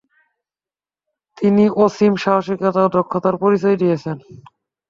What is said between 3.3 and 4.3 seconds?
পরিচয় দিয়েছেন।